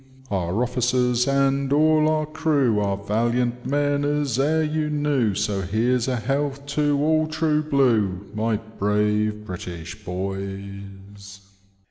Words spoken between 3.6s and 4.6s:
men as